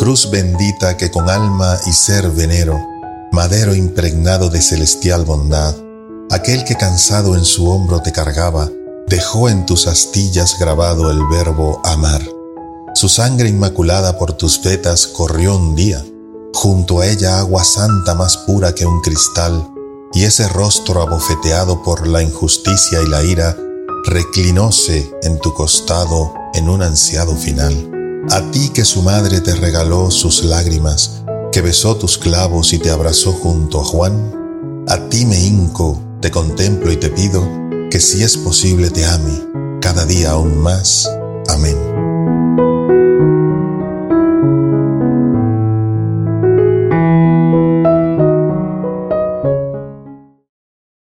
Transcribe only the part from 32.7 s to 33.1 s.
y te